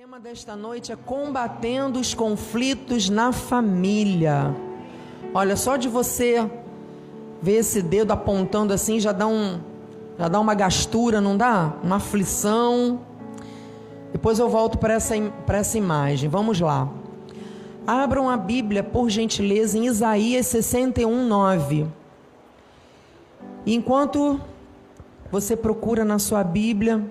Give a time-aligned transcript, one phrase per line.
[0.00, 4.56] tema desta noite é combatendo os conflitos na família.
[5.34, 6.50] Olha, só de você
[7.42, 9.60] ver esse dedo apontando assim já dá um
[10.18, 11.74] já dá uma gastura, não dá?
[11.82, 12.98] Uma aflição.
[14.10, 16.30] Depois eu volto para essa para essa imagem.
[16.30, 16.88] Vamos lá.
[17.86, 21.86] Abram a Bíblia, por gentileza, em Isaías 61, 9.
[23.66, 24.40] E enquanto
[25.30, 27.04] você procura na sua Bíblia,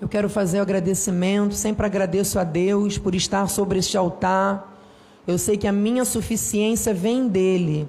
[0.00, 4.78] eu quero fazer o agradecimento, sempre agradeço a Deus por estar sobre este altar.
[5.26, 7.88] Eu sei que a minha suficiência vem dele.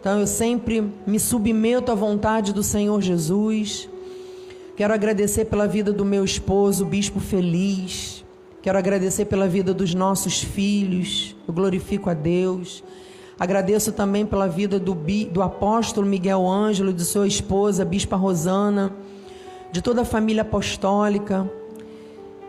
[0.00, 3.86] Então eu sempre me submeto à vontade do Senhor Jesus.
[4.74, 8.24] Quero agradecer pela vida do meu esposo, Bispo Feliz.
[8.62, 11.36] Quero agradecer pela vida dos nossos filhos.
[11.46, 12.82] Eu glorifico a Deus.
[13.38, 14.96] Agradeço também pela vida do,
[15.30, 18.94] do apóstolo Miguel Ângelo, de sua esposa, Bispa Rosana
[19.72, 21.50] de toda a família apostólica.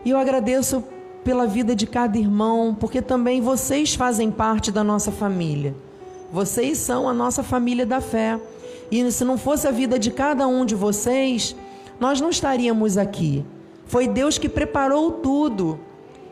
[0.04, 0.82] E eu agradeço
[1.22, 5.74] pela vida de cada irmão, porque também vocês fazem parte da nossa família.
[6.32, 8.40] Vocês são a nossa família da fé.
[8.90, 11.54] E se não fosse a vida de cada um de vocês,
[12.00, 13.44] nós não estaríamos aqui.
[13.86, 15.78] Foi Deus que preparou tudo.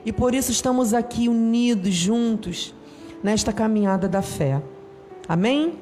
[0.04, 2.75] E por isso estamos aqui unidos, juntos,
[3.22, 4.62] nesta caminhada da fé.
[5.28, 5.75] Amém?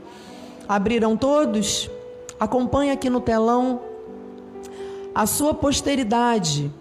[0.69, 1.91] Abriram todos?
[2.39, 3.81] Acompanhe aqui no telão
[5.19, 6.73] a sua posteridade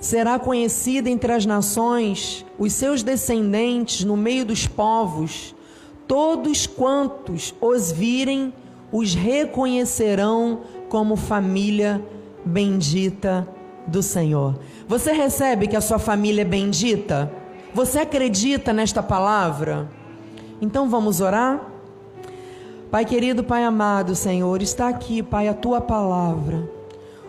[0.00, 5.54] será conhecida entre as nações, os seus descendentes no meio dos povos.
[6.08, 8.50] Todos quantos os virem,
[8.90, 12.02] os reconhecerão como família
[12.46, 13.46] bendita
[13.86, 14.58] do Senhor.
[14.88, 17.30] Você recebe que a sua família é bendita?
[17.74, 19.86] Você acredita nesta palavra?
[20.62, 21.60] Então vamos orar?
[22.90, 26.75] Pai querido, Pai amado, Senhor, está aqui, Pai, a tua palavra.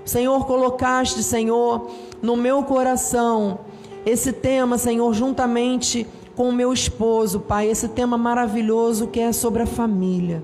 [0.08, 1.90] Senhor, colocaste, Senhor,
[2.22, 3.60] no meu coração
[4.06, 9.64] esse tema, Senhor, juntamente com o meu esposo, Pai, esse tema maravilhoso que é sobre
[9.64, 10.42] a família.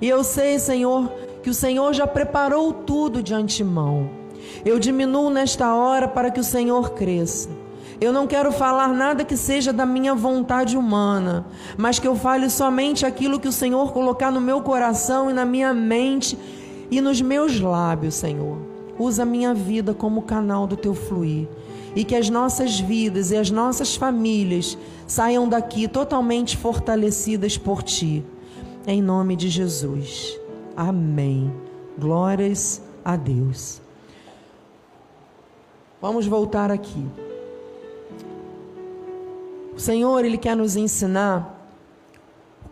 [0.00, 1.08] E eu sei, Senhor,
[1.40, 4.10] que o Senhor já preparou tudo de antemão.
[4.64, 7.48] Eu diminuo nesta hora para que o Senhor cresça.
[8.00, 11.46] Eu não quero falar nada que seja da minha vontade humana,
[11.78, 15.44] mas que eu fale somente aquilo que o Senhor colocar no meu coração e na
[15.44, 16.36] minha mente
[16.90, 18.65] e nos meus lábios, Senhor.
[18.98, 21.48] Usa a minha vida como canal do teu fluir.
[21.94, 24.76] E que as nossas vidas e as nossas famílias
[25.06, 28.24] saiam daqui totalmente fortalecidas por ti.
[28.86, 30.38] Em nome de Jesus.
[30.76, 31.52] Amém.
[31.98, 33.80] Glórias a Deus.
[36.00, 37.04] Vamos voltar aqui.
[39.74, 41.54] O Senhor, Ele quer nos ensinar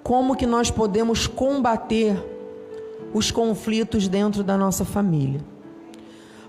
[0.03, 2.23] como que nós podemos combater
[3.15, 5.41] os conflitos dentro da nossa família.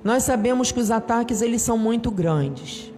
[0.06, 2.94] Nós sabemos que os ataques eles são muito grandes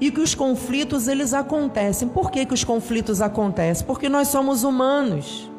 [0.00, 2.06] e que os conflitos eles acontecem.
[2.06, 3.84] Por que, que os conflitos acontecem?
[3.84, 5.50] Porque nós somos humanos.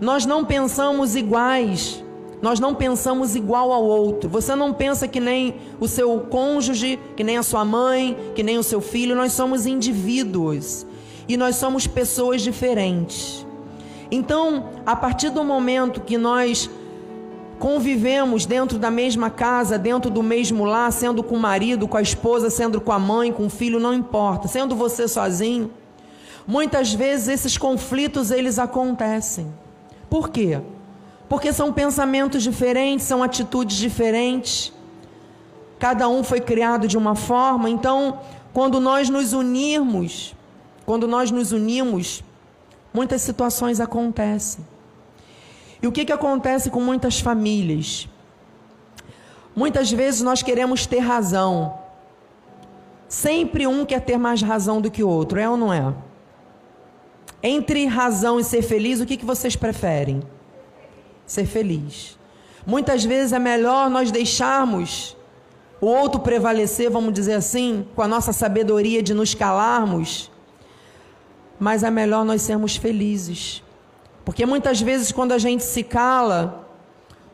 [0.00, 2.04] Nós não pensamos iguais.
[2.40, 4.30] Nós não pensamos igual ao outro.
[4.30, 8.58] Você não pensa que nem o seu cônjuge, que nem a sua mãe, que nem
[8.58, 9.16] o seu filho.
[9.16, 10.86] Nós somos indivíduos
[11.28, 13.44] e nós somos pessoas diferentes.
[14.08, 16.70] Então, a partir do momento que nós
[17.62, 22.02] convivemos dentro da mesma casa, dentro do mesmo lar, sendo com o marido, com a
[22.02, 25.70] esposa, sendo com a mãe, com o filho, não importa, sendo você sozinho,
[26.44, 29.46] muitas vezes esses conflitos eles acontecem.
[30.10, 30.60] Por quê?
[31.28, 34.72] Porque são pensamentos diferentes, são atitudes diferentes.
[35.78, 38.18] Cada um foi criado de uma forma, então,
[38.52, 40.34] quando nós nos unirmos,
[40.84, 42.24] quando nós nos unimos,
[42.92, 44.71] muitas situações acontecem.
[45.82, 48.08] E o que, que acontece com muitas famílias?
[49.54, 51.78] Muitas vezes nós queremos ter razão.
[53.08, 55.92] Sempre um quer ter mais razão do que o outro, é ou não é?
[57.42, 60.22] Entre razão e ser feliz, o que, que vocês preferem?
[61.26, 62.16] Ser feliz.
[62.64, 65.16] Muitas vezes é melhor nós deixarmos
[65.80, 70.30] o outro prevalecer, vamos dizer assim, com a nossa sabedoria de nos calarmos,
[71.58, 73.64] mas é melhor nós sermos felizes.
[74.24, 76.68] Porque muitas vezes, quando a gente se cala,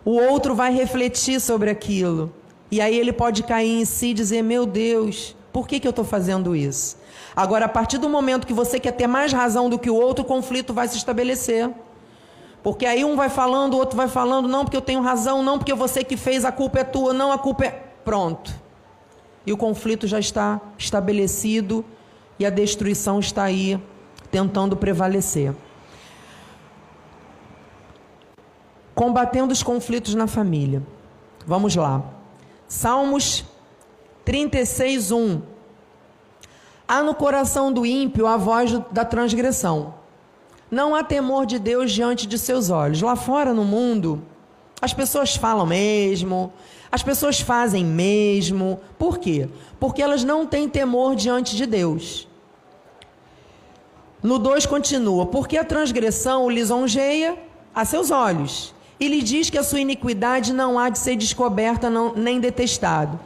[0.05, 2.32] o outro vai refletir sobre aquilo.
[2.70, 5.90] E aí ele pode cair em si e dizer: Meu Deus, por que, que eu
[5.90, 6.96] estou fazendo isso?
[7.35, 10.25] Agora, a partir do momento que você quer ter mais razão do que o outro,
[10.25, 11.70] o conflito vai se estabelecer.
[12.62, 15.58] Porque aí um vai falando, o outro vai falando, não porque eu tenho razão, não
[15.58, 17.70] porque você que fez, a culpa é tua, não, a culpa é.
[18.05, 18.52] Pronto.
[19.46, 21.85] E o conflito já está estabelecido
[22.38, 23.81] e a destruição está aí
[24.31, 25.55] tentando prevalecer.
[28.98, 30.82] Combatendo os conflitos na família.
[31.46, 32.02] Vamos lá.
[32.66, 33.44] Salmos
[34.24, 35.40] 36, 1.
[36.88, 39.94] Há no coração do ímpio a voz da transgressão.
[40.68, 43.00] Não há temor de Deus diante de seus olhos.
[43.00, 44.20] Lá fora no mundo,
[44.82, 46.52] as pessoas falam mesmo,
[46.90, 48.80] as pessoas fazem mesmo.
[48.98, 49.48] Por quê?
[49.78, 52.26] Porque elas não têm temor diante de Deus.
[54.20, 57.38] No 2 continua: porque a transgressão lisonjeia
[57.72, 61.88] a seus olhos, e lhe diz que a sua iniquidade não há de ser descoberta
[61.88, 63.18] não, nem detestado.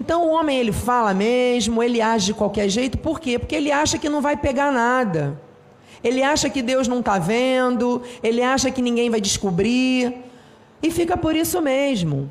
[0.00, 3.38] Então o homem ele fala mesmo, ele age de qualquer jeito, por quê?
[3.38, 5.40] Porque ele acha que não vai pegar nada.
[6.02, 10.14] Ele acha que Deus não está vendo, ele acha que ninguém vai descobrir,
[10.82, 12.30] e fica por isso mesmo.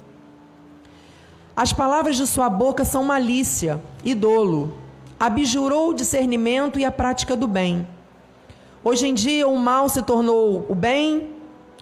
[1.55, 4.77] As palavras de sua boca são malícia e dolo.
[5.19, 7.85] Abjurou o discernimento e a prática do bem.
[8.83, 11.29] Hoje em dia o mal se tornou o bem,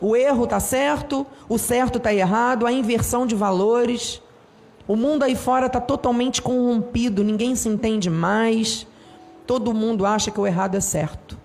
[0.01, 4.21] o erro está certo, o certo está errado, a inversão de valores.
[4.87, 8.85] O mundo aí fora está totalmente corrompido, ninguém se entende mais,
[9.47, 11.37] todo mundo acha que o errado é certo.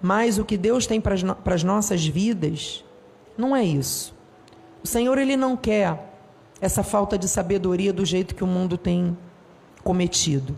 [0.00, 1.14] Mas o que Deus tem para
[1.54, 2.84] as nossas vidas
[3.36, 4.14] não é isso.
[4.82, 6.12] O Senhor ele não quer
[6.60, 9.16] essa falta de sabedoria do jeito que o mundo tem
[9.82, 10.56] cometido.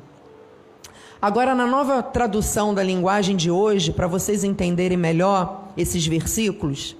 [1.26, 6.96] Agora, na nova tradução da linguagem de hoje, para vocês entenderem melhor esses versículos,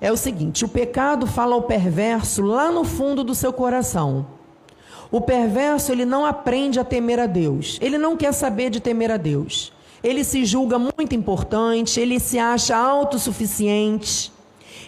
[0.00, 4.26] é o seguinte: o pecado fala ao perverso lá no fundo do seu coração.
[5.12, 7.78] O perverso ele não aprende a temer a Deus.
[7.80, 9.72] Ele não quer saber de temer a Deus.
[10.02, 14.32] Ele se julga muito importante, ele se acha autossuficiente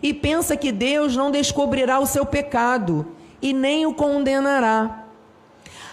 [0.03, 3.07] e pensa que Deus não descobrirá o seu pecado
[3.41, 5.05] e nem o condenará.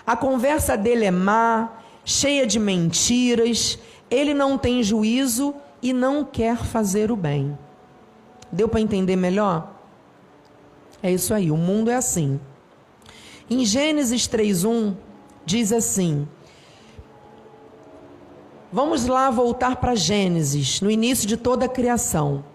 [0.03, 1.76] A conversa dele é má,
[2.07, 3.77] cheia de mentiras,
[4.09, 7.57] ele não tem juízo e não quer fazer o bem.
[8.49, 9.73] Deu para entender melhor?
[11.03, 12.39] É isso aí, o mundo é assim.
[13.49, 14.95] Em Gênesis 3:1
[15.45, 16.25] diz assim:
[18.71, 22.45] Vamos lá voltar para Gênesis, no início de toda a criação.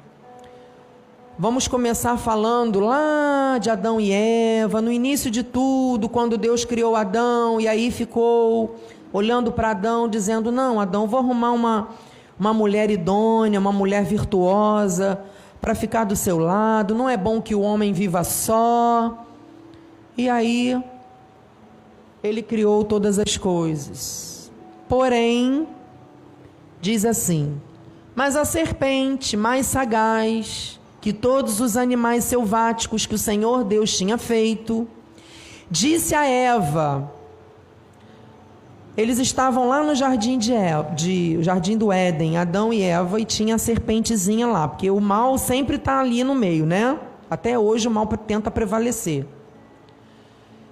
[1.39, 6.97] Vamos começar falando lá de Adão e Eva, no início de tudo, quando Deus criou
[6.97, 8.77] Adão e aí ficou
[9.13, 11.89] olhando para Adão, dizendo: Não, Adão, vou arrumar uma,
[12.39, 15.21] uma mulher idônea, uma mulher virtuosa
[15.61, 16.95] para ficar do seu lado.
[16.95, 19.27] Não é bom que o homem viva só.
[20.17, 20.83] E aí
[22.23, 24.51] ele criou todas as coisas.
[24.89, 25.67] Porém,
[26.81, 27.61] diz assim:
[28.15, 34.17] Mas a serpente, mais sagaz que todos os animais selváticos que o Senhor Deus tinha
[34.17, 34.87] feito,
[35.71, 37.11] disse a Eva:
[38.97, 40.53] eles estavam lá no jardim de,
[40.95, 45.39] de jardim do Éden, Adão e Eva, e tinha a serpentezinha lá, porque o mal
[45.39, 46.99] sempre está ali no meio, né?
[47.31, 49.27] Até hoje o mal tenta prevalecer.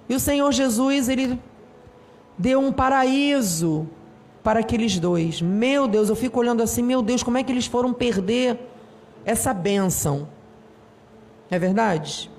[0.07, 1.39] E o Senhor Jesus, ele
[2.37, 3.87] deu um paraíso
[4.43, 5.41] para aqueles dois.
[5.41, 8.59] Meu Deus, eu fico olhando assim, meu Deus, como é que eles foram perder
[9.25, 10.27] essa bênção?
[11.49, 12.29] É verdade?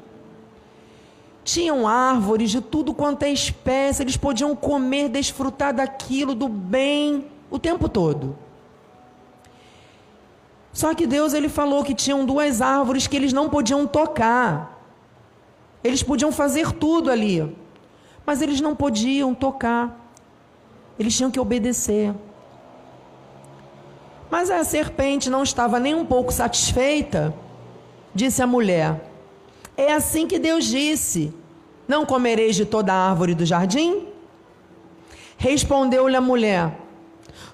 [1.44, 7.58] Tinham árvores de tudo quanto é espécie, eles podiam comer, desfrutar daquilo, do bem, o
[7.58, 8.36] tempo todo.
[10.72, 14.80] Só que Deus ele falou que tinham duas árvores que eles não podiam tocar.
[15.84, 17.54] Eles podiam fazer tudo ali,
[18.24, 19.98] mas eles não podiam tocar.
[20.98, 22.14] Eles tinham que obedecer.
[24.30, 27.34] Mas a serpente não estava nem um pouco satisfeita.
[28.14, 29.10] Disse a mulher:
[29.76, 31.34] É assim que Deus disse:
[31.92, 34.06] Não comereis de toda a árvore do jardim?
[35.36, 36.74] Respondeu-lhe a mulher: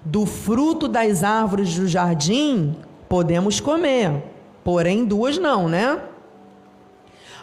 [0.04, 2.76] Do fruto das árvores do jardim
[3.08, 4.22] podemos comer,
[4.62, 6.00] porém duas não, né?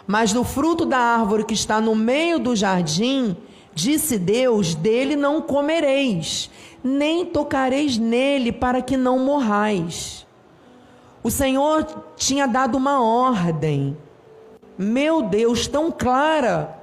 [0.06, 3.36] Mas do fruto da árvore que está no meio do jardim,
[3.74, 6.50] Disse Deus: dele não comereis,
[6.82, 10.26] nem tocareis nele, para que não morrais.
[11.22, 11.84] O Senhor
[12.16, 13.94] tinha dado uma ordem,
[14.78, 16.75] meu Deus, tão clara.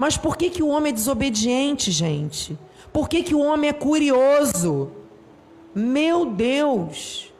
[0.00, 2.58] Mas por que, que o homem é desobediente, gente?
[2.90, 4.92] Por que, que o homem é curioso?
[5.74, 7.30] Meu Deus!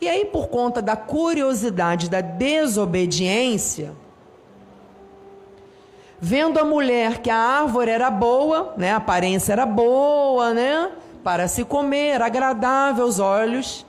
[0.00, 3.92] E aí, por conta da curiosidade, da desobediência,
[6.22, 10.90] Vendo a mulher que a árvore era boa, né, a aparência era boa, né,
[11.24, 13.86] para se comer, agradável aos olhos,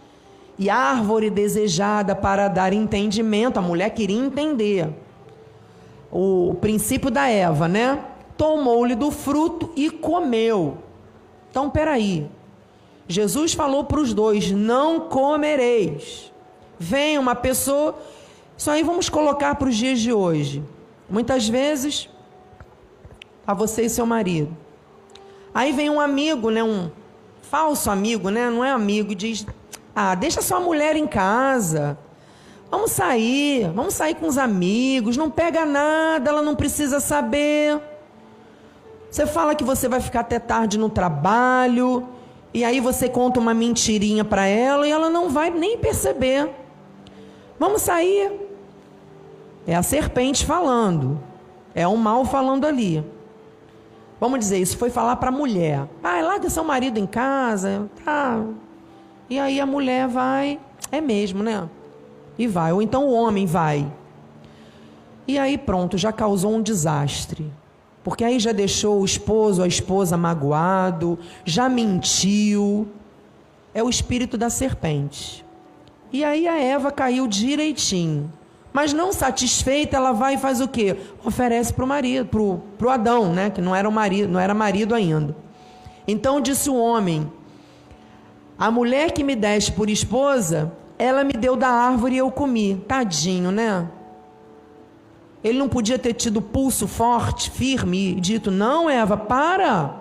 [0.58, 4.88] e árvore desejada para dar entendimento, a mulher queria entender.
[6.10, 8.00] O princípio da Eva, né?
[8.42, 10.80] Tomou-lhe do fruto e comeu.
[11.52, 12.28] Então, peraí.
[13.08, 16.34] Jesus falou para os dois: não comereis.
[16.80, 18.00] Vem uma pessoa.
[18.58, 20.64] Isso aí vamos colocar para os dias de hoje.
[21.08, 22.10] Muitas vezes
[23.46, 24.58] a você e seu marido.
[25.54, 26.90] Aí vem um amigo, né, um
[27.44, 29.46] falso amigo, né, não é amigo, diz:
[29.96, 31.96] "Ah, deixa sua mulher em casa.
[32.72, 37.91] Vamos sair, vamos sair com os amigos, não pega nada, ela não precisa saber".
[39.12, 42.08] Você fala que você vai ficar até tarde no trabalho,
[42.54, 46.50] e aí você conta uma mentirinha para ela e ela não vai nem perceber.
[47.60, 48.32] Vamos sair.
[49.68, 51.20] É a serpente falando.
[51.76, 53.04] É o mal falando ali.
[54.18, 55.88] Vamos dizer, isso foi falar para a mulher.
[56.02, 57.90] Ah, larga seu marido em casa.
[58.06, 58.42] Tá.
[59.30, 60.58] E aí a mulher vai.
[60.90, 61.70] É mesmo, né?
[62.38, 62.72] E vai.
[62.72, 63.92] Ou então o homem vai.
[65.28, 67.52] E aí pronto, já causou um desastre.
[68.04, 72.88] Porque aí já deixou o esposo, a esposa magoado, já mentiu.
[73.74, 75.46] É o espírito da serpente.
[76.12, 78.32] E aí a Eva caiu direitinho.
[78.74, 80.98] Mas não satisfeita, ela vai e faz o quê?
[81.24, 83.50] Oferece para o marido, para o Adão, né?
[83.50, 85.36] Que não era o marido, não era marido ainda.
[86.08, 87.32] Então disse o homem:
[88.58, 92.84] A mulher que me deste por esposa, ela me deu da árvore e eu comi.
[92.88, 93.88] Tadinho, né?
[95.44, 99.96] Ele não podia ter tido pulso forte, firme e dito: Não, Eva, para.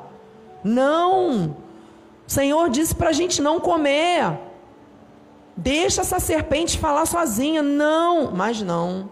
[0.63, 1.57] Não.
[2.27, 4.39] O Senhor disse para a gente não comer.
[5.57, 7.63] Deixa essa serpente falar sozinha.
[7.63, 9.09] Não, mas não.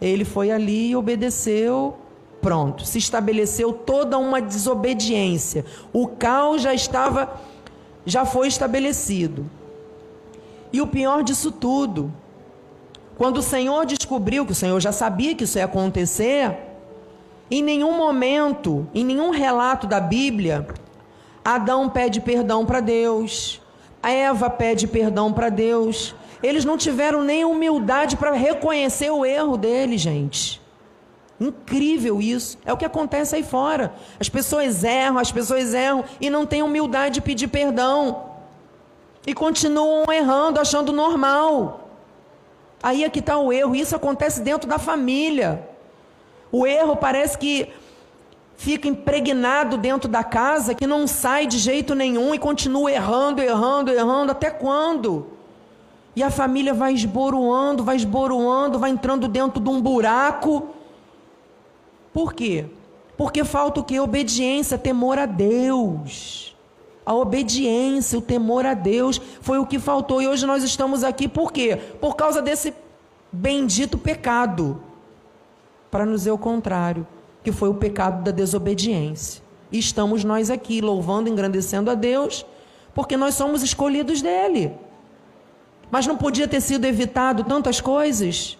[0.00, 1.96] Ele foi ali e obedeceu.
[2.40, 5.64] Pronto, se estabeleceu toda uma desobediência.
[5.92, 7.38] O caos já estava,
[8.06, 9.48] já foi estabelecido.
[10.72, 12.12] E o pior disso tudo,
[13.20, 16.56] quando o Senhor descobriu que o Senhor já sabia que isso ia acontecer,
[17.50, 20.66] em nenhum momento, em nenhum relato da Bíblia,
[21.44, 23.60] Adão pede perdão para Deus.
[24.02, 26.14] Eva pede perdão para Deus.
[26.42, 30.58] Eles não tiveram nem humildade para reconhecer o erro deles, gente.
[31.38, 32.56] Incrível isso.
[32.64, 33.92] É o que acontece aí fora.
[34.18, 38.30] As pessoas erram, as pessoas erram e não têm humildade de pedir perdão.
[39.26, 41.89] E continuam errando, achando normal.
[42.82, 43.74] Aí é que está o erro.
[43.74, 45.68] Isso acontece dentro da família.
[46.50, 47.68] O erro parece que
[48.56, 53.90] fica impregnado dentro da casa que não sai de jeito nenhum e continua errando, errando,
[53.90, 55.28] errando, até quando?
[56.14, 60.74] E a família vai esboroando, vai esboroando, vai entrando dentro de um buraco.
[62.12, 62.66] Por quê?
[63.16, 63.98] Porque falta o que?
[64.00, 66.49] Obediência, temor a Deus.
[67.04, 70.20] A obediência, o temor a Deus foi o que faltou.
[70.20, 71.76] E hoje nós estamos aqui por quê?
[72.00, 72.74] Por causa desse
[73.32, 74.82] bendito pecado.
[75.90, 77.06] Para nos dizer o contrário
[77.42, 79.42] que foi o pecado da desobediência.
[79.72, 82.44] E estamos nós aqui louvando, engrandecendo a Deus,
[82.94, 84.72] porque nós somos escolhidos dele.
[85.90, 88.58] Mas não podia ter sido evitado tantas coisas?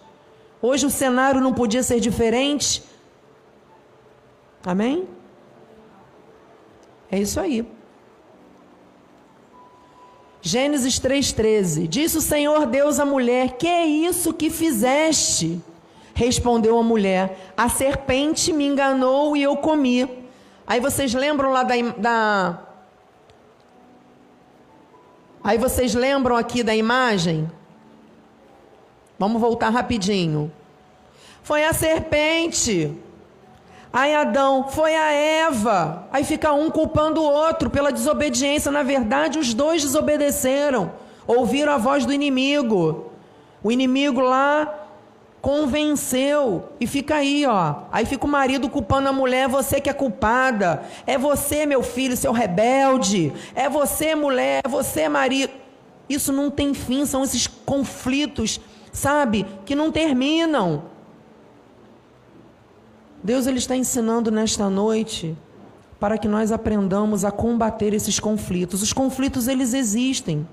[0.61, 2.83] Hoje o cenário não podia ser diferente?
[4.63, 5.07] Amém?
[7.09, 7.65] É isso aí.
[10.41, 15.61] Gênesis 3,13: Disse o Senhor Deus à mulher: Que é isso que fizeste?
[16.13, 20.09] Respondeu a mulher: A serpente me enganou e eu comi.
[20.65, 22.59] Aí vocês lembram lá da, da.
[25.43, 27.49] Aí vocês lembram aqui da imagem?
[29.17, 30.51] Vamos voltar rapidinho.
[31.43, 32.91] Foi a serpente.
[33.93, 36.07] Aí Adão, foi a Eva.
[36.11, 38.71] Aí fica um culpando o outro pela desobediência.
[38.71, 40.91] Na verdade, os dois desobedeceram.
[41.27, 43.11] Ouviram a voz do inimigo.
[43.63, 44.81] O inimigo lá
[45.41, 46.69] Convenceu.
[46.79, 47.75] E fica aí, ó.
[47.91, 50.83] Aí fica o marido culpando a mulher, você que é culpada.
[51.07, 53.33] É você, meu filho, seu rebelde.
[53.55, 55.51] É você, mulher, é você, marido.
[56.07, 58.59] Isso não tem fim, são esses conflitos,
[58.91, 60.83] sabe, que não terminam.
[63.23, 65.37] Deus ele está ensinando nesta noite
[65.99, 68.81] para que nós aprendamos a combater esses conflitos.
[68.81, 70.47] Os conflitos eles existem.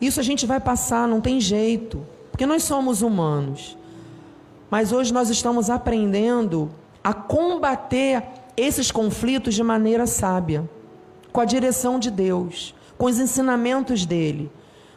[0.00, 2.04] Isso a gente vai passar, não tem jeito
[2.36, 3.78] porque nós somos humanos.
[4.70, 6.70] Mas hoje nós estamos aprendendo
[7.02, 8.22] a combater
[8.54, 10.68] esses conflitos de maneira sábia,
[11.32, 14.52] com a direção de Deus, com os ensinamentos dele.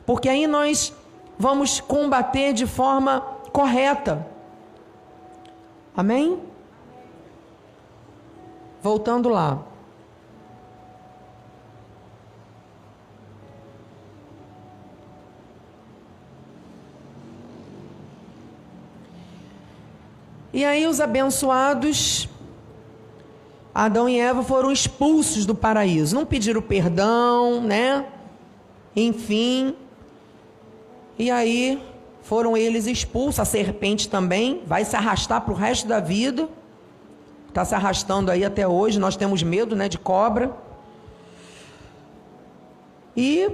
[0.05, 0.93] Porque aí nós
[1.37, 3.21] vamos combater de forma
[3.53, 4.27] correta.
[5.95, 6.39] Amém?
[8.81, 9.63] Voltando lá.
[20.51, 22.27] E aí os abençoados,
[23.73, 28.05] Adão e Eva foram expulsos do paraíso, não pediram perdão, né?
[28.95, 29.75] Enfim.
[31.17, 31.81] E aí
[32.29, 36.47] foram eles expulsos, a serpente também vai se arrastar para o resto da vida.
[37.47, 38.99] está se arrastando aí até hoje.
[38.99, 40.55] Nós temos medo, né, de cobra.
[43.17, 43.49] E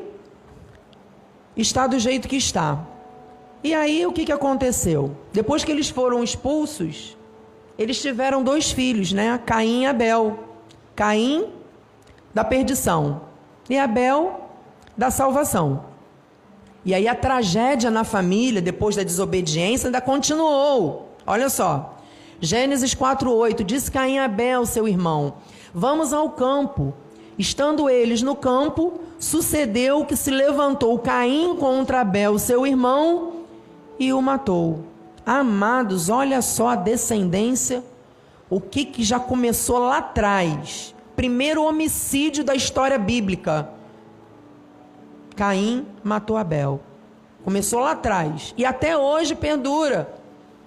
[1.55, 2.86] está do jeito que está.
[3.63, 5.15] E aí o que, que aconteceu?
[5.32, 7.15] Depois que eles foram expulsos,
[7.77, 9.39] eles tiveram dois filhos, né?
[9.46, 10.38] Caim e Abel.
[10.94, 11.48] Caim
[12.34, 13.22] da perdição
[13.70, 14.50] e Abel
[14.98, 15.95] da salvação.
[16.86, 21.10] E aí a tragédia na família, depois da desobediência, ainda continuou.
[21.25, 21.98] Olha só.
[22.39, 25.36] Gênesis 4:8 diz Caim a Abel, seu irmão:
[25.74, 26.94] "Vamos ao campo."
[27.38, 33.34] Estando eles no campo, sucedeu que se levantou Caim contra Abel, seu irmão,
[34.00, 34.86] e o matou.
[35.25, 37.84] Amados, olha só a descendência,
[38.50, 40.94] o que, que já começou lá atrás.
[41.15, 43.70] Primeiro homicídio da história bíblica.
[45.36, 46.80] Caim matou Abel.
[47.44, 50.13] Começou lá atrás e até hoje perdura.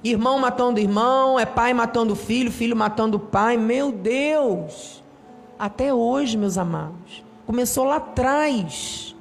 [0.05, 3.57] Irmão matando irmão, é pai matando filho, filho matando pai.
[3.57, 5.03] Meu Deus!
[5.59, 7.25] Até hoje, meus amados.
[7.45, 9.17] Começou lá atrás.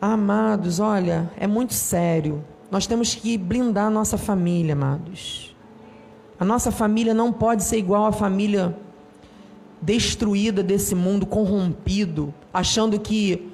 [0.00, 2.44] Amados, olha, é muito sério.
[2.70, 5.56] Nós temos que blindar a nossa família, amados.
[6.38, 8.76] A nossa família não pode ser igual à família
[9.80, 13.50] destruída desse mundo corrompido, achando que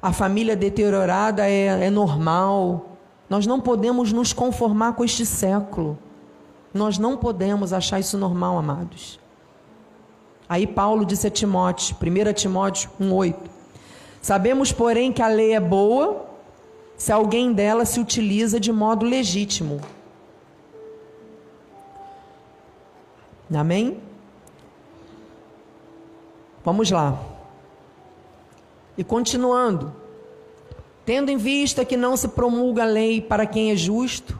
[0.00, 2.96] a família deteriorada é, é normal.
[3.28, 5.98] Nós não podemos nos conformar com este século.
[6.72, 9.20] Nós não podemos achar isso normal, amados.
[10.48, 13.36] Aí Paulo disse a Timóteo, 1 Timóteo 1,8:
[14.22, 16.26] Sabemos, porém, que a lei é boa
[16.96, 19.80] se alguém dela se utiliza de modo legítimo.
[23.52, 23.98] Amém?
[26.64, 27.18] Vamos lá.
[28.96, 29.94] E continuando.
[31.04, 34.38] Tendo em vista que não se promulga lei para quem é justo,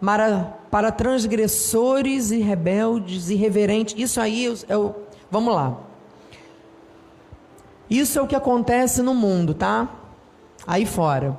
[0.00, 4.94] para, para transgressores e rebeldes, irreverentes, isso aí é o.
[5.30, 5.78] Vamos lá.
[7.88, 9.88] Isso é o que acontece no mundo, tá?
[10.66, 11.38] Aí fora.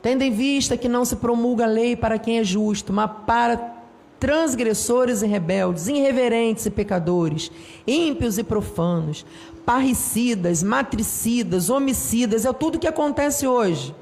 [0.00, 3.77] Tendo em vista que não se promulga lei para quem é justo, mas para
[4.18, 7.50] transgressores e rebeldes, irreverentes e pecadores,
[7.86, 9.24] ímpios e profanos,
[9.64, 13.94] parricidas, matricidas, homicidas, é tudo que acontece hoje.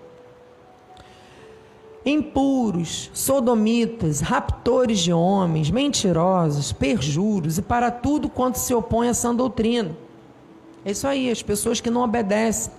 [2.05, 9.35] Impuros, sodomitas, raptores de homens, mentirosos, perjuros e para tudo quanto se opõe a sã
[9.35, 9.96] doutrina.
[10.85, 12.72] É isso aí, as pessoas que não obedecem.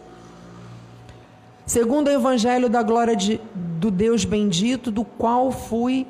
[1.66, 6.08] Segundo o Evangelho da glória de, do Deus bendito, do qual fui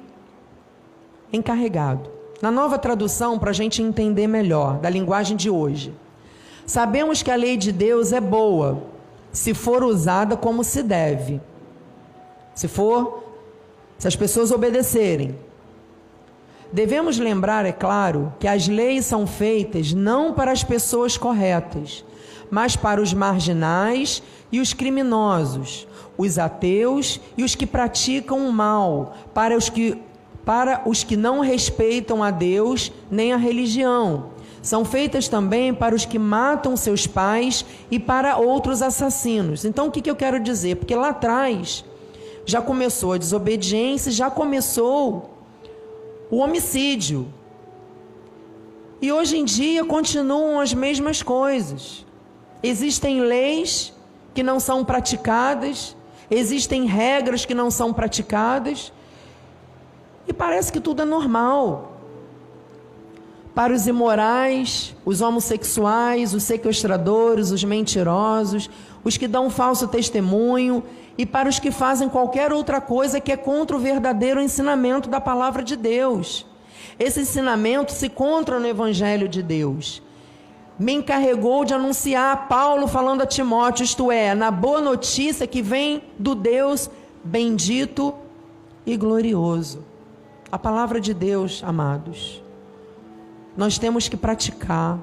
[1.32, 2.10] encarregado.
[2.42, 5.94] Na nova tradução, para a gente entender melhor, da linguagem de hoje.
[6.66, 8.84] Sabemos que a lei de Deus é boa,
[9.32, 11.42] se for usada como se deve.
[12.54, 13.24] Se for,
[13.98, 15.36] se as pessoas obedecerem.
[16.72, 22.04] Devemos lembrar, é claro, que as leis são feitas não para as pessoas corretas,
[22.52, 25.88] mas para os marginais e os criminosos,
[26.18, 30.02] os ateus e os que praticam o mal, para os que
[30.48, 34.30] para os que não respeitam a Deus nem a religião.
[34.62, 39.66] São feitas também para os que matam seus pais e para outros assassinos.
[39.66, 40.78] Então, o que, que eu quero dizer?
[40.78, 41.84] Porque lá atrás
[42.46, 45.38] já começou a desobediência, já começou
[46.32, 47.28] o homicídio.
[49.02, 52.06] E hoje em dia continuam as mesmas coisas.
[52.64, 53.94] Existem leis
[54.34, 55.94] que não são praticadas,
[56.32, 58.94] existem regras que não são praticadas,
[60.28, 61.94] e parece que tudo é normal.
[63.56, 68.70] Para os imorais, os homossexuais, os sequestradores, os mentirosos,
[69.04, 70.84] os que dão falso testemunho
[71.18, 75.20] e para os que fazem qualquer outra coisa que é contra o verdadeiro ensinamento da
[75.20, 76.46] palavra de Deus.
[77.00, 80.04] Esse ensinamento se encontra no Evangelho de Deus.
[80.78, 86.04] Me encarregou de anunciar Paulo falando a Timóteo, isto é, na boa notícia que vem
[86.20, 86.90] do Deus
[87.24, 88.14] bendito
[88.86, 89.84] e glorioso.
[90.50, 92.42] A palavra de Deus, amados,
[93.58, 94.98] nós temos que praticar,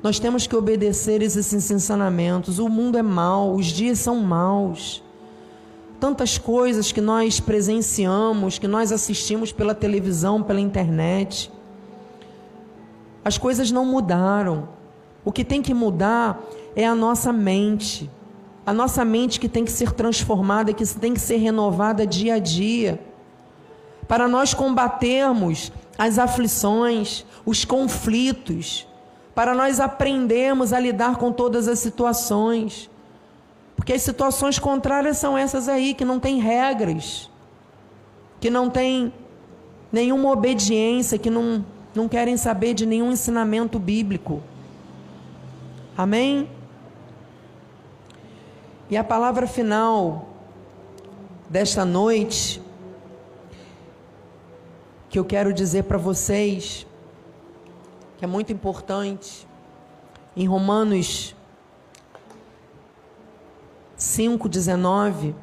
[0.00, 2.60] nós temos que obedecer esses ensinamentos.
[2.60, 5.02] O mundo é mau, os dias são maus.
[5.98, 11.50] Tantas coisas que nós presenciamos, que nós assistimos pela televisão, pela internet.
[13.24, 14.68] As coisas não mudaram.
[15.24, 16.40] O que tem que mudar
[16.76, 18.08] é a nossa mente.
[18.64, 22.38] A nossa mente que tem que ser transformada, que tem que ser renovada dia a
[22.38, 23.09] dia
[24.10, 28.84] para nós combatermos as aflições, os conflitos,
[29.36, 32.90] para nós aprendermos a lidar com todas as situações.
[33.76, 37.30] Porque as situações contrárias são essas aí, que não tem regras,
[38.40, 39.12] que não tem
[39.92, 44.42] nenhuma obediência, que não, não querem saber de nenhum ensinamento bíblico.
[45.96, 46.50] Amém?
[48.90, 50.30] E a palavra final
[51.48, 52.60] desta noite,
[55.10, 56.86] que eu quero dizer para vocês,
[58.16, 59.44] que é muito importante,
[60.36, 61.34] em Romanos
[63.98, 65.34] 5,19,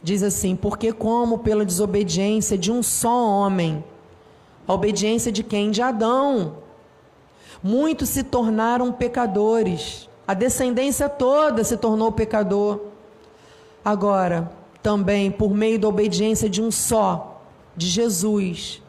[0.00, 3.84] diz assim: Porque, como pela desobediência de um só homem,
[4.68, 5.72] a obediência de quem?
[5.72, 6.58] De Adão,
[7.60, 12.80] muitos se tornaram pecadores, a descendência toda se tornou pecador.
[13.84, 17.40] Agora, também por meio da obediência de um só,
[17.74, 18.82] de Jesus,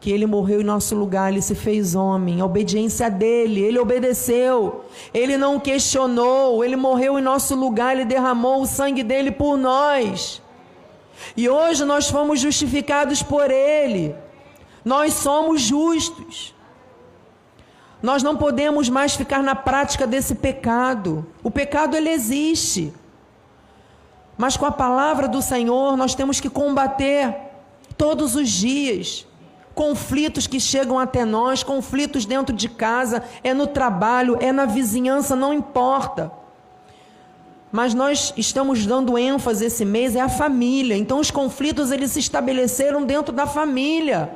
[0.00, 4.86] que ele morreu em nosso lugar, ele se fez homem, a obediência dele, ele obedeceu,
[5.12, 10.40] ele não questionou, ele morreu em nosso lugar, ele derramou o sangue dele por nós.
[11.36, 14.14] E hoje nós fomos justificados por ele,
[14.82, 16.54] nós somos justos.
[18.02, 21.26] Nós não podemos mais ficar na prática desse pecado.
[21.42, 22.94] O pecado ele existe.
[24.40, 27.36] Mas com a palavra do Senhor nós temos que combater
[27.94, 29.26] todos os dias
[29.74, 35.36] conflitos que chegam até nós, conflitos dentro de casa, é no trabalho, é na vizinhança,
[35.36, 36.32] não importa.
[37.70, 40.96] Mas nós estamos dando ênfase esse mês é a família.
[40.96, 44.34] Então os conflitos eles se estabeleceram dentro da família.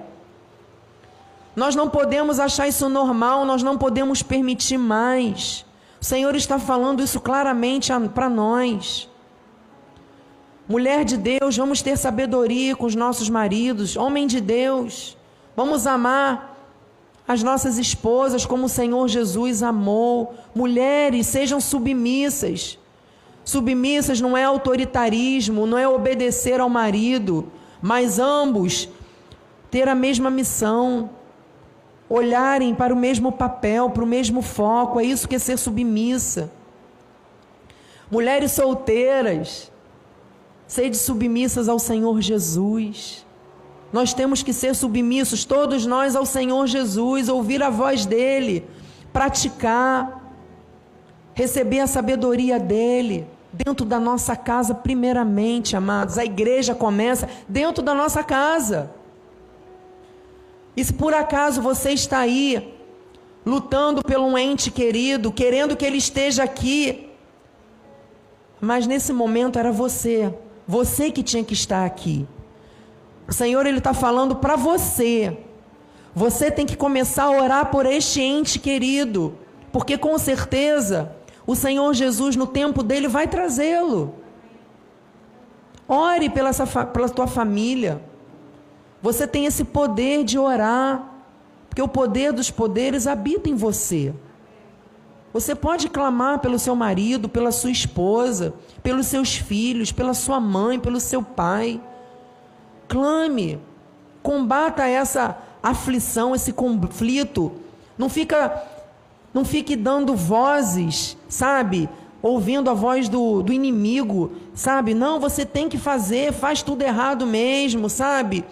[1.57, 5.65] Nós não podemos achar isso normal, nós não podemos permitir mais.
[5.99, 9.09] O Senhor está falando isso claramente para nós.
[10.69, 13.97] Mulher de Deus, vamos ter sabedoria com os nossos maridos.
[13.97, 15.17] Homem de Deus,
[15.57, 16.53] Vamos amar
[17.27, 20.35] as nossas esposas como o Senhor Jesus amou.
[20.55, 22.79] Mulheres, sejam submissas.
[23.45, 27.51] Submissas não é autoritarismo, não é obedecer ao marido,
[27.81, 28.89] mas ambos
[29.71, 31.11] ter a mesma missão,
[32.09, 34.99] olharem para o mesmo papel, para o mesmo foco.
[34.99, 36.51] É isso que é ser submissa.
[38.11, 39.71] Mulheres solteiras,
[40.75, 43.25] sede submissas ao Senhor Jesus.
[43.93, 48.67] Nós temos que ser submissos, todos nós, ao Senhor Jesus, ouvir a voz dEle,
[49.13, 50.35] praticar,
[51.33, 56.19] receber a sabedoria dEle, dentro da nossa casa, primeiramente, amados.
[56.19, 58.91] A igreja começa dentro da nossa casa.
[60.77, 62.75] E se por acaso você está aí,
[63.47, 67.11] lutando pelo um ente querido, querendo que ele esteja aqui,
[68.61, 70.35] mas nesse momento era você,
[70.67, 72.27] você que tinha que estar aqui.
[73.29, 75.39] O Senhor ele está falando para você.
[76.15, 79.35] Você tem que começar a orar por este ente querido,
[79.73, 81.13] porque com certeza
[81.47, 84.15] o Senhor Jesus no tempo dele vai trazê-lo.
[85.89, 88.01] Ore pela, essa, pela tua família.
[89.03, 91.13] Você tem esse poder de orar,
[91.69, 94.15] porque o poder dos poderes habita em você.
[95.35, 100.81] Você pode clamar pelo seu marido, pela sua esposa, pelos seus filhos, pela sua mãe,
[100.81, 101.79] pelo seu pai
[102.89, 103.59] clame,
[104.23, 107.53] combata essa aflição, esse conflito.
[107.99, 108.63] Não fica,
[109.33, 111.89] não fique dando vozes, sabe?
[112.23, 114.95] Ouvindo a voz do, do inimigo, sabe?
[114.95, 118.45] Não, você tem que fazer, faz tudo errado mesmo, sabe?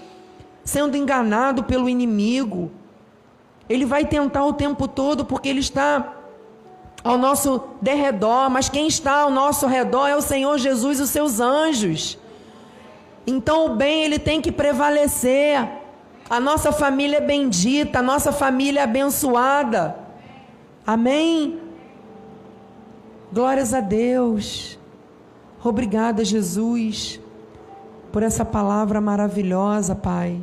[0.65, 2.71] Sendo enganado pelo inimigo.
[3.69, 6.15] Ele vai tentar o tempo todo porque ele está
[7.05, 11.11] ao nosso derredor, mas quem está ao nosso redor é o Senhor Jesus e os
[11.11, 12.19] seus anjos.
[13.27, 15.69] Então o bem ele tem que prevalecer.
[16.31, 19.97] A nossa família é bendita, a nossa família é abençoada.
[20.87, 21.61] Amém?
[23.33, 24.79] Glórias a Deus.
[25.65, 27.21] Obrigada, Jesus,
[28.11, 30.41] por essa palavra maravilhosa, Pai.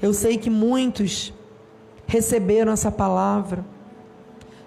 [0.00, 1.32] Eu sei que muitos
[2.06, 3.64] receberam essa palavra.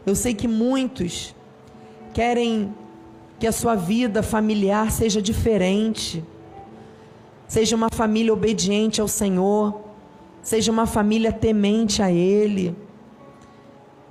[0.06, 1.36] Eu sei que muitos
[2.14, 2.74] querem
[3.40, 6.24] que a sua vida familiar seja diferente
[7.52, 9.82] seja uma família obediente ao Senhor,
[10.42, 12.74] seja uma família temente a Ele.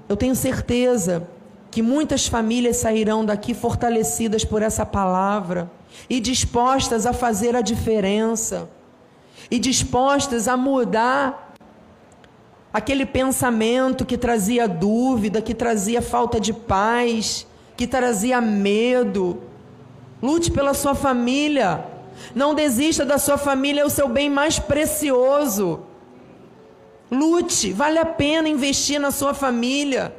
[0.07, 1.27] Eu tenho certeza
[1.71, 5.71] que muitas famílias sairão daqui fortalecidas por essa palavra
[6.11, 8.69] e dispostas a fazer a diferença,
[9.51, 11.50] e dispostas a mudar
[12.73, 19.43] aquele pensamento que trazia dúvida, que trazia falta de paz, que trazia medo.
[20.23, 21.85] Lute pela sua família.
[22.35, 25.81] Não desista da sua família, é o seu bem mais precioso.
[27.11, 30.15] Lute, vale a pena investir na sua família.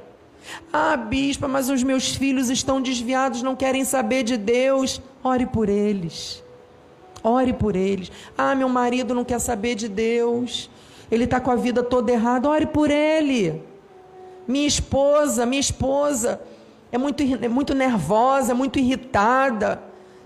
[0.74, 5.02] Ah, bispa, mas os meus filhos estão desviados, não querem saber de Deus.
[5.24, 6.44] Ore por eles.
[7.24, 8.12] Ore por eles.
[8.38, 10.70] Ah, meu marido não quer saber de Deus.
[11.12, 12.50] Ele está com a vida toda errada.
[12.50, 13.62] Ore por ele.
[14.48, 16.42] Minha esposa, minha esposa
[16.92, 19.82] é muito, é muito nervosa, é muito irritada.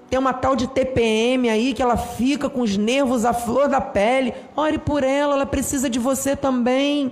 [0.10, 3.82] Tem uma tal de TPM aí que ela fica com os nervos à flor da
[3.82, 4.34] pele.
[4.56, 7.12] Ore por ela, ela precisa de você também.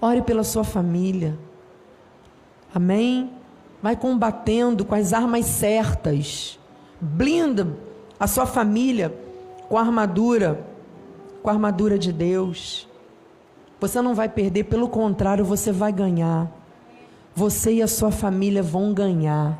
[0.00, 1.36] Ore pela sua família.
[2.74, 3.30] Amém?
[3.82, 6.58] Vai combatendo com as armas certas.
[7.00, 7.76] Blinda
[8.18, 9.14] a sua família
[9.68, 10.64] com a armadura,
[11.44, 12.88] com a armadura de Deus.
[13.78, 16.50] Você não vai perder, pelo contrário, você vai ganhar.
[17.34, 19.58] Você e a sua família vão ganhar.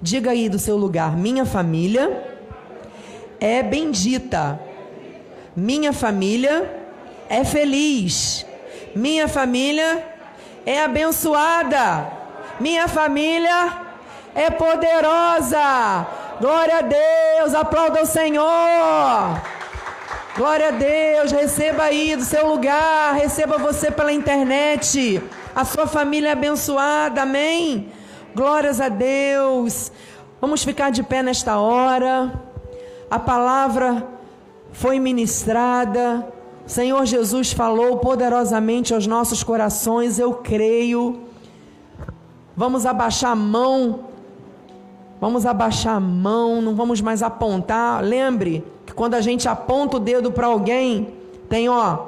[0.00, 2.38] Diga aí do seu lugar: minha família
[3.40, 4.60] é bendita.
[5.56, 6.72] Minha família
[7.28, 8.46] é feliz.
[8.94, 10.06] Minha família
[10.64, 12.12] é abençoada.
[12.60, 13.72] Minha família
[14.36, 16.06] é poderosa.
[16.40, 19.55] Glória a Deus, aplauda o Senhor.
[20.36, 25.22] Glória a Deus, receba aí do seu lugar, receba você pela internet.
[25.54, 27.90] A sua família é abençoada, amém?
[28.34, 29.90] Glórias a Deus.
[30.38, 32.38] Vamos ficar de pé nesta hora.
[33.10, 34.06] A palavra
[34.72, 36.28] foi ministrada.
[36.66, 41.18] O Senhor Jesus falou poderosamente aos nossos corações, eu creio.
[42.54, 44.00] Vamos abaixar a mão
[45.20, 48.02] Vamos abaixar a mão, não vamos mais apontar.
[48.02, 51.14] Lembre que quando a gente aponta o dedo para alguém,
[51.48, 52.06] tem ó,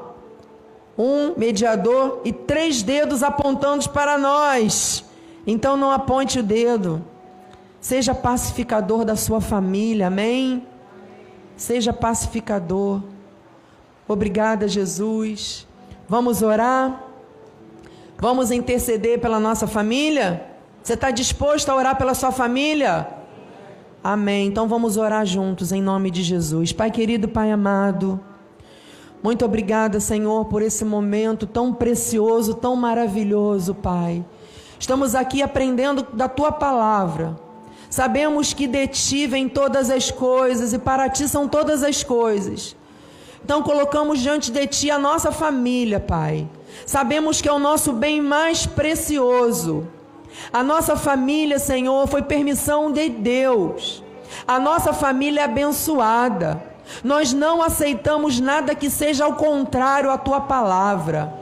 [0.97, 5.05] um mediador e três dedos apontando para nós.
[5.47, 7.03] Então não aponte o dedo.
[7.81, 10.66] Seja pacificador da sua família, amém?
[11.57, 13.01] Seja pacificador.
[14.07, 15.66] Obrigada, Jesus.
[16.09, 17.05] Vamos orar?
[18.18, 20.47] Vamos interceder pela nossa família?
[20.88, 23.07] Você está disposto a orar pela sua família?
[24.03, 24.46] Amém.
[24.46, 26.72] Então vamos orar juntos em nome de Jesus.
[26.72, 28.18] Pai querido, Pai amado,
[29.22, 34.24] muito obrigada, Senhor, por esse momento tão precioso, tão maravilhoso, Pai.
[34.79, 37.38] Estamos aqui aprendendo da tua palavra.
[37.90, 42.74] Sabemos que de ti vem todas as coisas e para ti são todas as coisas.
[43.44, 46.48] Então colocamos diante de ti a nossa família, Pai.
[46.87, 49.87] Sabemos que é o nosso bem mais precioso.
[50.53, 54.03] A nossa família, Senhor, foi permissão de Deus.
[54.46, 56.62] A nossa família é abençoada.
[57.05, 61.33] Nós não aceitamos nada que seja ao contrário à tua palavra.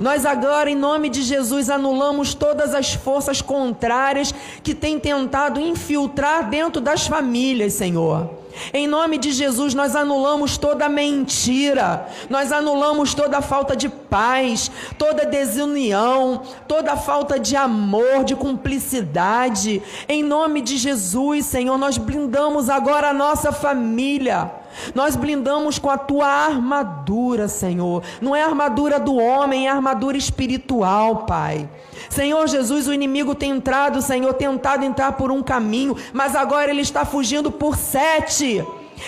[0.00, 6.48] Nós agora, em nome de Jesus, anulamos todas as forças contrárias que têm tentado infiltrar
[6.48, 8.41] dentro das famílias, Senhor.
[8.72, 15.26] Em nome de Jesus, nós anulamos toda mentira, nós anulamos toda falta de paz, toda
[15.26, 19.82] desunião, toda falta de amor, de cumplicidade.
[20.08, 24.61] Em nome de Jesus, Senhor, nós blindamos agora a nossa família.
[24.94, 28.02] Nós blindamos com a tua armadura, Senhor.
[28.20, 31.68] Não é armadura do homem, é armadura espiritual, Pai.
[32.08, 36.82] Senhor Jesus, o inimigo tem entrado, Senhor, tentado entrar por um caminho, mas agora ele
[36.82, 38.64] está fugindo por sete.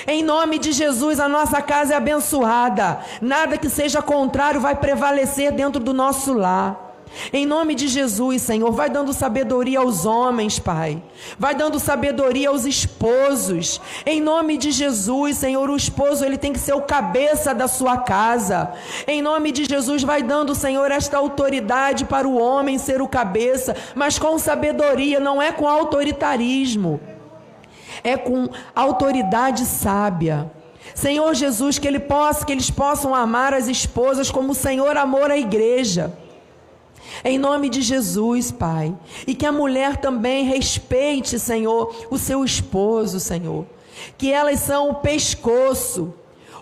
[0.07, 2.99] Em nome de Jesus, a nossa casa é abençoada.
[3.21, 6.84] Nada que seja contrário vai prevalecer dentro do nosso lar.
[7.33, 11.03] Em nome de Jesus, Senhor, vai dando sabedoria aos homens, Pai.
[11.39, 13.81] Vai dando sabedoria aos esposos.
[14.05, 17.99] Em nome de Jesus, Senhor, o esposo ele tem que ser o cabeça da sua
[17.99, 18.73] casa.
[19.07, 23.77] Em nome de Jesus, vai dando, Senhor, esta autoridade para o homem ser o cabeça,
[23.95, 27.01] mas com sabedoria, não é com autoritarismo.
[28.03, 30.51] É com autoridade sábia.
[30.95, 35.25] Senhor Jesus, que ele possa, que eles possam amar as esposas como o Senhor amou
[35.25, 36.13] a igreja.
[37.25, 38.95] Em nome de Jesus, Pai.
[39.27, 43.65] E que a mulher também respeite, Senhor, o seu esposo, Senhor.
[44.19, 46.13] Que elas são o pescoço.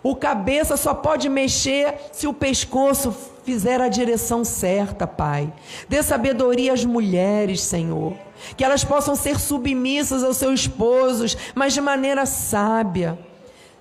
[0.05, 5.53] O cabeça só pode mexer se o pescoço fizer a direção certa, Pai.
[5.89, 8.15] Dê sabedoria às mulheres, Senhor.
[8.57, 13.19] Que elas possam ser submissas aos seus esposos, mas de maneira sábia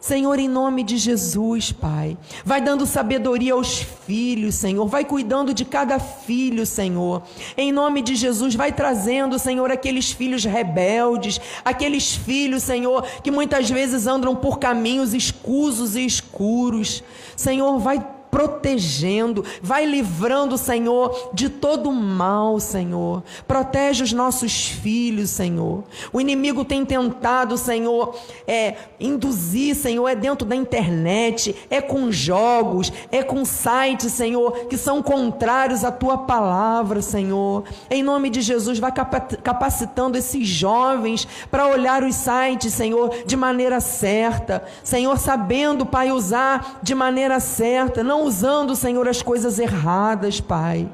[0.02, 5.64] Senhor, em nome de Jesus, Pai, vai dando sabedoria aos filhos, Senhor, vai cuidando de
[5.64, 7.22] cada filho, Senhor.
[7.56, 13.70] Em nome de Jesus, vai trazendo, Senhor, aqueles filhos rebeldes, aqueles filhos, Senhor, que muitas
[13.70, 17.04] vezes andam por caminhos escusos e escuros.
[17.36, 23.22] Senhor, vai protegendo, vai livrando, Senhor, de todo mal, Senhor.
[23.46, 25.84] Protege os nossos filhos, Senhor.
[26.14, 28.16] O inimigo tem tentado, Senhor,
[28.48, 34.78] é induzir, Senhor, é dentro da internet, é com jogos, é com sites, Senhor, que
[34.78, 37.66] são contrários à tua palavra, Senhor.
[37.90, 43.82] Em nome de Jesus, vai capacitando esses jovens para olhar os sites, Senhor, de maneira
[43.82, 44.64] certa.
[44.84, 50.90] Senhor, sabendo, Pai, usar de maneira certa, não usando, Senhor, as coisas erradas, Pai.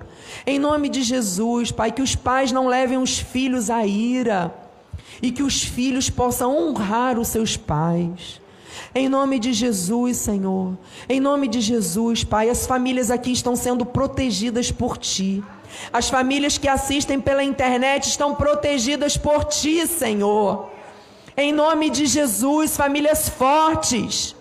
[0.46, 4.54] Em nome de Jesus, Pai, que os pais não levem os filhos à ira
[5.22, 8.42] e que os filhos possam honrar os seus pais.
[8.94, 10.78] Em nome de Jesus, Senhor.
[11.10, 15.44] Em nome de Jesus, Pai, as famílias aqui estão sendo protegidas por Ti.
[15.92, 20.70] As famílias que assistem pela internet estão protegidas por Ti, Senhor.
[21.36, 24.37] Em nome de Jesus, famílias fortes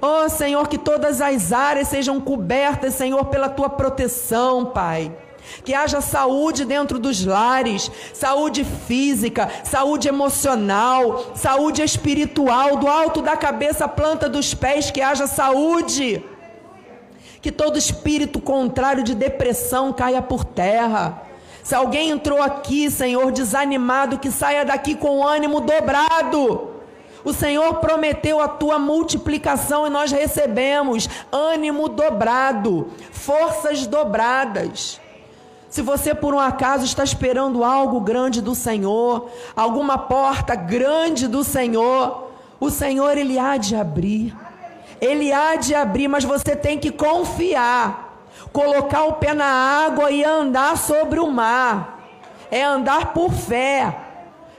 [0.00, 5.10] Oh, Senhor, que todas as áreas sejam cobertas, Senhor, pela tua proteção, Pai.
[5.64, 13.36] Que haja saúde dentro dos lares, saúde física, saúde emocional, saúde espiritual, do alto da
[13.36, 16.22] cabeça à planta dos pés, que haja saúde.
[17.40, 21.22] Que todo espírito contrário de depressão caia por terra.
[21.62, 26.75] Se alguém entrou aqui, Senhor, desanimado, que saia daqui com o ânimo dobrado
[27.26, 35.00] o Senhor prometeu a tua multiplicação e nós recebemos ânimo dobrado, forças dobradas.
[35.68, 41.42] Se você por um acaso está esperando algo grande do Senhor, alguma porta grande do
[41.42, 44.32] Senhor, o Senhor ele há de abrir.
[45.00, 48.22] Ele há de abrir, mas você tem que confiar.
[48.52, 51.98] Colocar o pé na água e andar sobre o mar.
[52.52, 53.98] É andar por fé.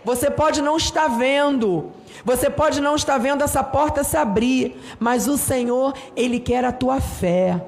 [0.03, 1.93] Você pode não estar vendo,
[2.24, 6.72] você pode não estar vendo essa porta se abrir, mas o Senhor, Ele quer a
[6.72, 7.62] tua fé.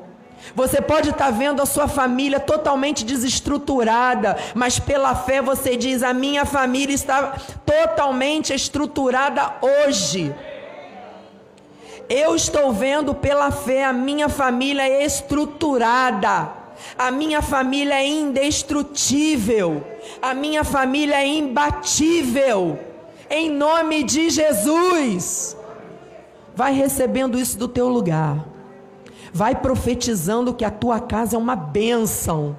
[0.56, 6.14] Você pode estar vendo a sua família totalmente desestruturada, mas pela fé você diz: a
[6.14, 10.34] minha família está totalmente estruturada hoje.
[12.10, 16.50] Eu estou vendo pela fé a minha família estruturada.
[16.98, 19.86] A minha família é indestrutível.
[20.22, 22.89] A minha família é imbatível
[23.30, 25.56] em nome de Jesus.
[26.56, 28.46] Vai recebendo isso do teu lugar.
[29.32, 32.58] Vai profetizando que a tua casa é uma bênção.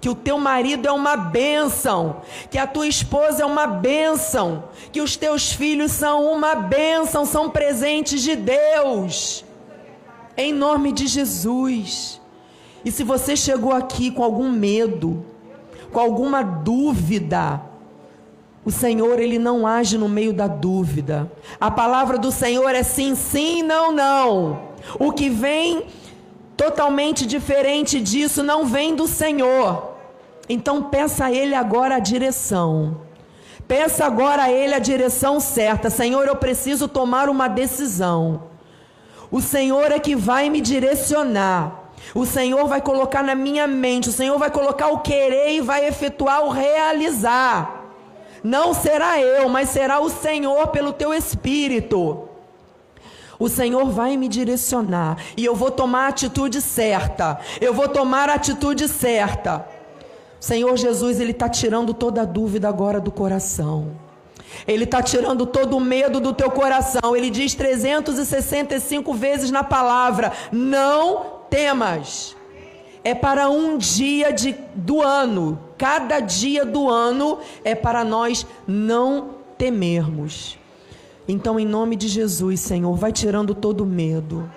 [0.00, 5.00] Que o teu marido é uma bênção, que a tua esposa é uma bênção, que
[5.00, 9.44] os teus filhos são uma bênção, são presentes de Deus,
[10.36, 12.20] em nome de Jesus.
[12.84, 15.24] E se você chegou aqui com algum medo,
[15.90, 17.60] com alguma dúvida,
[18.68, 21.32] o Senhor, ele não age no meio da dúvida.
[21.58, 24.60] A palavra do Senhor é sim, sim, não, não.
[24.98, 25.86] O que vem
[26.54, 29.94] totalmente diferente disso não vem do Senhor.
[30.50, 33.00] Então peça a ele agora a direção.
[33.66, 35.88] Peça agora a ele a direção certa.
[35.88, 38.50] Senhor, eu preciso tomar uma decisão.
[39.30, 41.90] O Senhor é que vai me direcionar.
[42.14, 45.86] O Senhor vai colocar na minha mente, o Senhor vai colocar o querer e vai
[45.86, 47.77] efetuar o realizar.
[48.42, 52.28] Não será eu, mas será o Senhor pelo teu espírito.
[53.38, 57.38] O Senhor vai me direcionar e eu vou tomar a atitude certa.
[57.60, 59.64] Eu vou tomar a atitude certa.
[60.40, 63.92] O Senhor Jesus, Ele está tirando toda a dúvida agora do coração.
[64.66, 67.14] Ele está tirando todo o medo do teu coração.
[67.14, 72.36] Ele diz 365 vezes na palavra: Não temas.
[73.04, 79.30] É para um dia de, do ano cada dia do ano é para nós não
[79.56, 80.58] temermos.
[81.26, 84.50] Então, em nome de Jesus, Senhor, vai tirando todo medo.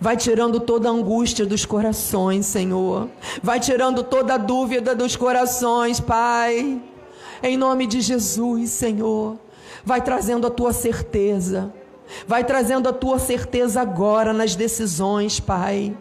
[0.00, 3.08] Vai tirando toda a angústia dos corações, Senhor.
[3.42, 6.80] Vai tirando toda a dúvida dos corações, Pai.
[7.42, 9.36] Em nome de Jesus, Senhor.
[9.84, 11.72] Vai trazendo a tua certeza.
[12.26, 15.96] Vai trazendo a tua certeza agora nas decisões, Pai.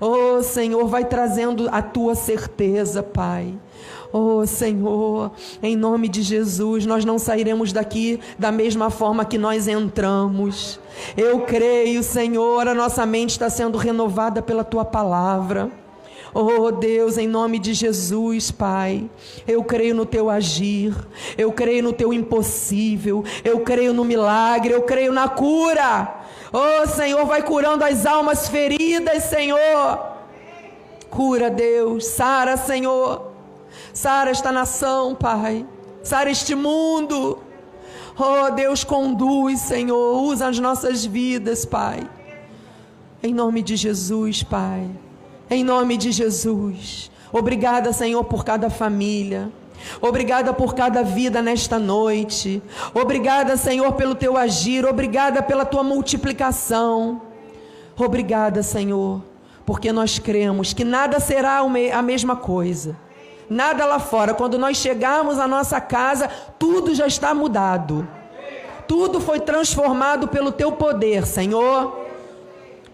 [0.00, 3.54] Oh, Senhor, vai trazendo a tua certeza, Pai.
[4.16, 9.66] Oh Senhor, em nome de Jesus, nós não sairemos daqui da mesma forma que nós
[9.66, 10.78] entramos.
[11.16, 15.68] Eu creio, Senhor, a nossa mente está sendo renovada pela tua palavra.
[16.32, 19.10] Oh Deus, em nome de Jesus, Pai,
[19.48, 20.94] eu creio no teu agir,
[21.36, 26.22] eu creio no teu impossível, eu creio no milagre, eu creio na cura.
[26.52, 29.98] Oh Senhor, vai curando as almas feridas, Senhor.
[31.10, 33.33] Cura, Deus, sara, Senhor.
[33.94, 35.64] Sara esta nação, Pai.
[36.02, 37.38] Sara este mundo.
[38.18, 40.20] Oh, Deus, conduz, Senhor.
[40.20, 42.06] Usa as nossas vidas, Pai.
[43.22, 44.90] Em nome de Jesus, Pai.
[45.48, 47.08] Em nome de Jesus.
[47.32, 49.50] Obrigada, Senhor, por cada família.
[50.00, 52.60] Obrigada por cada vida nesta noite.
[52.92, 54.84] Obrigada, Senhor, pelo teu agir.
[54.84, 57.22] Obrigada pela tua multiplicação.
[57.96, 59.22] Obrigada, Senhor,
[59.64, 63.03] porque nós cremos que nada será a mesma coisa.
[63.48, 64.34] Nada lá fora.
[64.34, 66.28] Quando nós chegarmos à nossa casa,
[66.58, 68.06] tudo já está mudado.
[68.86, 72.04] Tudo foi transformado pelo teu poder, Senhor.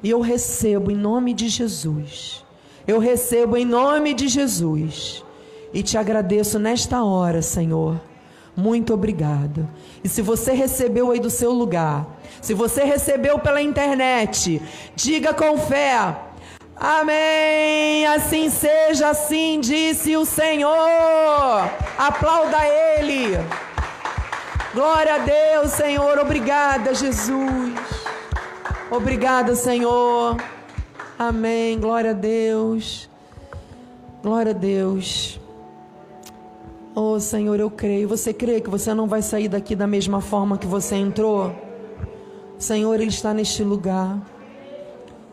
[0.02, 2.44] E eu recebo em nome de Jesus.
[2.86, 5.24] Eu recebo em nome de Jesus
[5.72, 8.00] e te agradeço nesta hora, Senhor.
[8.56, 9.68] Muito obrigado.
[10.02, 14.60] E se você recebeu aí do seu lugar, se você recebeu pela internet,
[14.94, 16.16] diga com fé:
[16.80, 18.06] Amém.
[18.06, 21.70] Assim seja, assim disse o Senhor.
[21.98, 23.36] Aplauda Ele.
[24.72, 26.18] Glória a Deus, Senhor.
[26.18, 27.74] Obrigada, Jesus.
[28.90, 30.38] Obrigada, Senhor.
[31.18, 31.78] Amém.
[31.78, 33.10] Glória a Deus.
[34.22, 35.38] Glória a Deus.
[36.94, 38.08] Oh Senhor, eu creio.
[38.08, 41.54] Você crê que você não vai sair daqui da mesma forma que você entrou?
[42.58, 44.18] Senhor, Ele está neste lugar.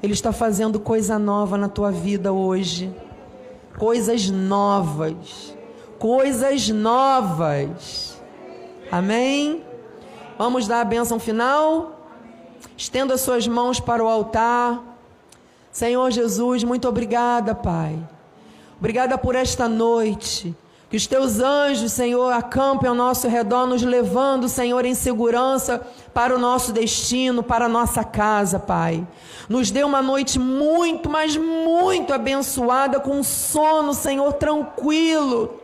[0.02, 2.93] Ele está fazendo coisa nova na tua vida hoje.
[3.78, 5.56] Coisas novas.
[5.98, 8.22] Coisas novas.
[8.91, 9.64] Amém?
[10.38, 12.00] Vamos dar a bênção final?
[12.76, 14.84] Estenda as suas mãos para o altar.
[15.72, 17.98] Senhor Jesus, muito obrigada, Pai.
[18.80, 20.56] Obrigada por esta noite.
[20.90, 26.34] Que os teus anjos, Senhor, acampem ao nosso redor, nos levando, Senhor, em segurança para
[26.34, 29.06] o nosso destino, para a nossa casa, Pai.
[29.50, 35.60] Nos dê uma noite muito, mas muito abençoada, com sono, Senhor, tranquilo.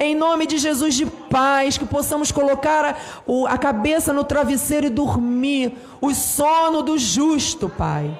[0.00, 4.90] Em nome de Jesus de paz, que possamos colocar a, a cabeça no travesseiro e
[4.90, 8.10] dormir, o sono do justo, Pai.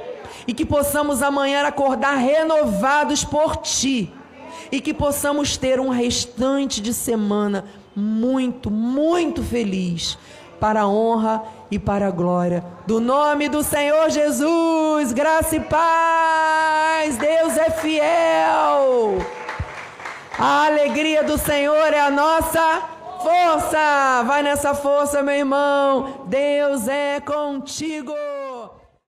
[0.46, 4.12] E que possamos amanhã acordar renovados por Ti
[4.72, 10.18] e que possamos ter um restante de semana muito, muito feliz
[10.58, 15.12] para a honra e para a glória do nome do Senhor Jesus.
[15.12, 17.18] Graça e paz.
[17.18, 19.18] Deus é fiel.
[20.38, 22.82] A alegria do Senhor é a nossa
[23.22, 24.22] força.
[24.24, 26.22] Vai nessa força, meu irmão.
[26.26, 28.14] Deus é contigo.